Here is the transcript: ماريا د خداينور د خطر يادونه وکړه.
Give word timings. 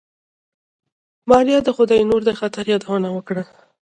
ماريا 1.29 1.59
د 1.63 1.69
خداينور 1.77 2.21
د 2.25 2.31
خطر 2.39 2.65
يادونه 2.73 3.07
وکړه. 3.13 3.43